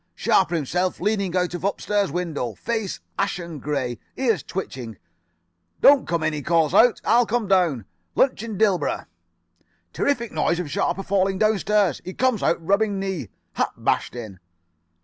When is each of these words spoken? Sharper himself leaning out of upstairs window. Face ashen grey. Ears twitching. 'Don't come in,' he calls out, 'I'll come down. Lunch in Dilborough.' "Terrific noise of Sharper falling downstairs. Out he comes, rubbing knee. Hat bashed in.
Sharper 0.15 0.55
himself 0.55 0.99
leaning 0.99 1.37
out 1.37 1.53
of 1.53 1.63
upstairs 1.63 2.11
window. 2.11 2.55
Face 2.55 2.99
ashen 3.19 3.59
grey. 3.59 3.99
Ears 4.17 4.41
twitching. 4.41 4.97
'Don't 5.79 6.07
come 6.07 6.23
in,' 6.23 6.33
he 6.33 6.41
calls 6.41 6.73
out, 6.73 6.99
'I'll 7.05 7.27
come 7.27 7.47
down. 7.47 7.85
Lunch 8.15 8.41
in 8.41 8.57
Dilborough.' 8.57 9.05
"Terrific 9.93 10.31
noise 10.31 10.57
of 10.59 10.71
Sharper 10.71 11.03
falling 11.03 11.37
downstairs. 11.37 11.97
Out 11.97 12.05
he 12.05 12.15
comes, 12.15 12.41
rubbing 12.41 12.99
knee. 12.99 13.29
Hat 13.53 13.73
bashed 13.77 14.15
in. 14.15 14.39